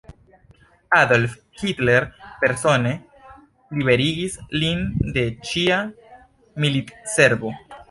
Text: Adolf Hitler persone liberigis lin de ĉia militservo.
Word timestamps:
Adolf 0.99 1.35
Hitler 1.61 2.07
persone 2.45 2.95
liberigis 3.83 4.39
lin 4.65 4.83
de 5.19 5.29
ĉia 5.53 5.81
militservo. 6.67 7.57